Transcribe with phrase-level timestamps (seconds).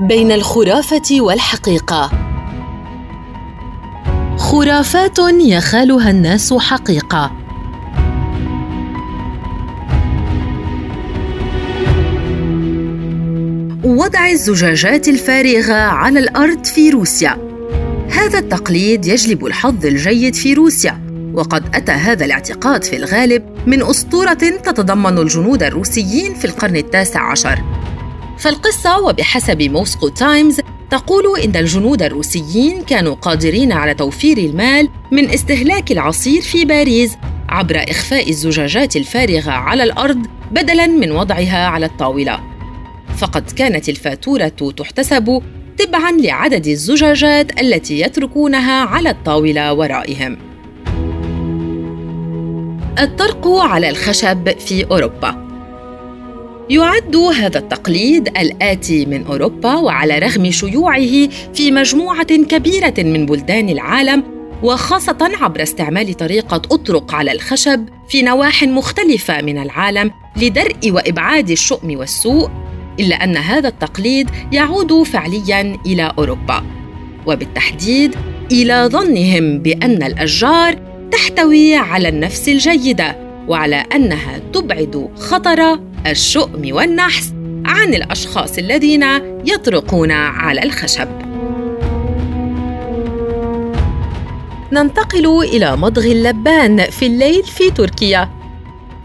[0.00, 2.10] بين الخرافة والحقيقة.
[4.36, 7.32] خرافات يخالها الناس حقيقة.
[13.84, 17.38] وضع الزجاجات الفارغة على الأرض في روسيا.
[18.10, 21.00] هذا التقليد يجلب الحظ الجيد في روسيا
[21.34, 27.81] وقد أتى هذا الاعتقاد في الغالب من أسطورة تتضمن الجنود الروسيين في القرن التاسع عشر.
[28.42, 30.60] فالقصة وبحسب موسكو تايمز
[30.90, 37.16] تقول إن الجنود الروسيين كانوا قادرين على توفير المال من استهلاك العصير في باريس
[37.48, 42.40] عبر إخفاء الزجاجات الفارغة على الأرض بدلاً من وضعها على الطاولة.
[43.16, 45.42] فقد كانت الفاتورة تحتسب
[45.78, 50.38] تبعاً لعدد الزجاجات التي يتركونها على الطاولة ورائهم.
[52.98, 55.51] الطرق على الخشب في أوروبا
[56.70, 64.24] يعد هذا التقليد الآتي من أوروبا وعلى رغم شيوعه في مجموعة كبيرة من بلدان العالم
[64.62, 71.98] وخاصة عبر استعمال طريقة أطرق على الخشب في نواح مختلفة من العالم لدرء وإبعاد الشؤم
[71.98, 72.50] والسوء
[73.00, 76.62] إلا أن هذا التقليد يعود فعلياً إلى أوروبا.
[77.26, 78.14] وبالتحديد
[78.52, 80.74] إلى ظنهم بأن الأشجار
[81.12, 83.31] تحتوي على النفس الجيدة.
[83.48, 87.32] وعلى أنها تبعد خطر الشؤم والنحس
[87.64, 89.04] عن الأشخاص الذين
[89.46, 91.08] يطرقون على الخشب.
[94.72, 98.28] ننتقل إلى مضغ اللبان في الليل في تركيا.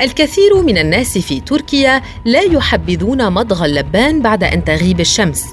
[0.00, 5.44] الكثير من الناس في تركيا لا يحبذون مضغ اللبان بعد أن تغيب الشمس.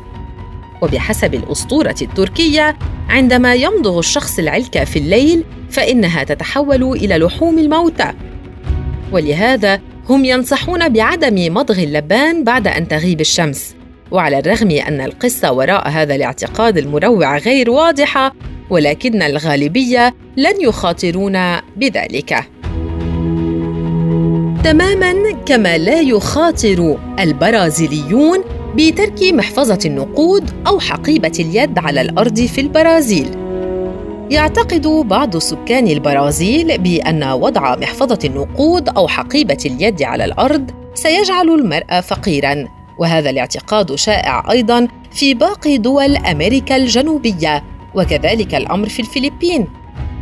[0.82, 2.78] وبحسب الأسطورة التركية
[3.10, 8.14] عندما يمضغ الشخص العلكة في الليل فإنها تتحول إلى لحوم الموتى.
[9.12, 13.76] ولهذا هم ينصحون بعدم مضغ اللبان بعد أن تغيب الشمس.
[14.12, 18.36] وعلى الرغم أن القصة وراء هذا الاعتقاد المروع غير واضحة
[18.70, 21.38] ولكن الغالبية لن يخاطرون
[21.78, 22.36] بذلك.
[24.64, 28.44] تماما كما لا يخاطر البرازيليون
[28.76, 33.41] بترك محفظة النقود أو حقيبة اليد على الأرض في البرازيل.
[34.30, 42.02] يعتقد بعض سكان البرازيل بأن وضع محفظة النقود أو حقيبة اليد على الأرض سيجعل المرء
[42.02, 42.68] فقيرا
[42.98, 47.64] وهذا الاعتقاد شائع أيضا في باقي دول أمريكا الجنوبية
[47.96, 49.68] وكذلك الأمر في الفلبين.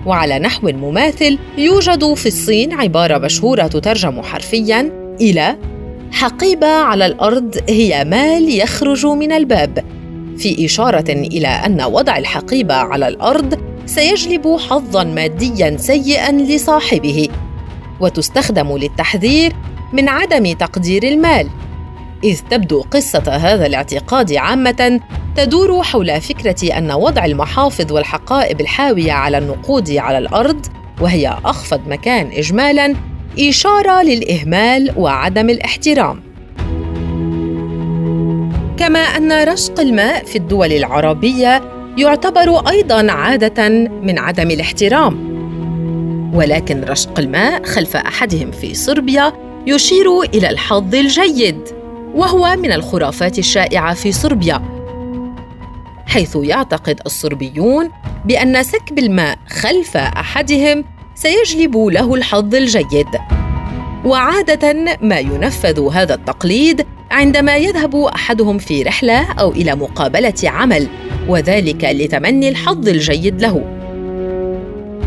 [0.06, 5.56] وعلى نحو مماثل يوجد في الصين عبارة مشهورة تترجم حرفيا إلى
[6.12, 9.84] حقيبة على الأرض هي مال يخرج من الباب
[10.38, 17.30] في إشارة إلى أن وضع الحقيبة على الأرض سيجلب حظا ماديا سيئا لصاحبه
[18.00, 19.54] وتستخدم للتحذير
[19.94, 21.50] من عدم تقدير المال.
[22.24, 25.00] إذ تبدو قصة هذا الاعتقاد عامة
[25.36, 30.66] تدور حول فكرة أن وضع المحافظ والحقائب الحاوية على النقود على الأرض
[31.02, 32.96] وهي أخفض مكان اجمالا
[33.40, 36.24] إشارة للإهمال وعدم الاحترام.
[38.78, 45.30] كما أن رشق الماء في الدول العربية يعتبر أيضا عادة من عدم الاحترام.
[46.34, 49.34] ولكن رشق الماء خلف أحدهم في صربيا
[49.68, 51.60] يشير إلى الحظ الجيد
[52.16, 54.62] وهو من الخرافات الشائعة في صربيا
[56.08, 57.90] حيث يعتقد الصربيون
[58.26, 60.86] بأن سكب الماء خلف أحدهم
[61.16, 63.08] سيجلب له الحظ الجيد.
[64.06, 70.88] وعادة ما ينفذ هذا التقليد عندما يذهب أحدهم في رحلة أو إلى مقابلة عمل.
[71.30, 73.64] وذلك لتمني الحظ الجيد له.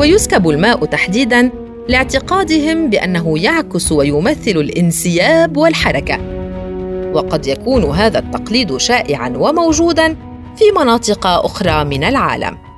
[0.01, 1.51] ويسكب الماء تحديدا
[1.89, 6.19] لاعتقادهم بأنه يعكس ويمثل الانسياب والحركة.
[7.15, 10.17] وقد يكون هذا التقليد شائعا وموجودا
[10.57, 12.72] في مناطق أخرى من العالم.